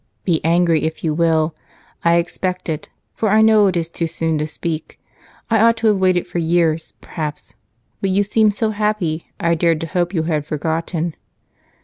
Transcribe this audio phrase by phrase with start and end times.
[0.25, 1.53] "Be angry, if you will.
[2.03, 4.99] I expect it, for I know it is too soon to speak.
[5.47, 7.53] I ought to wait for years, perhaps,
[8.01, 11.13] but you seemed so happy I dared to hope you had forgotten."